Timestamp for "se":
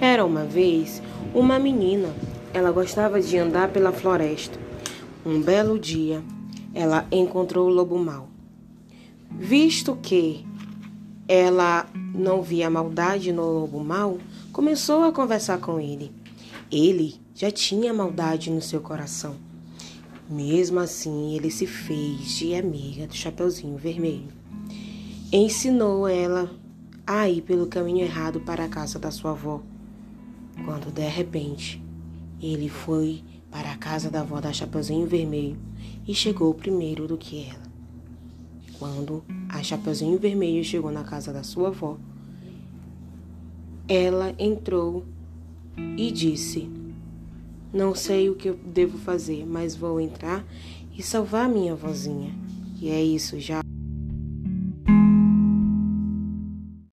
21.50-21.66